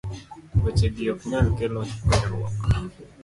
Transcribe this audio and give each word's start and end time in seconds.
weche 0.61 0.87
gi 0.95 1.05
ok 1.13 1.21
nyal 1.29 1.47
kelo 1.57 1.81
konyruok 2.05 2.55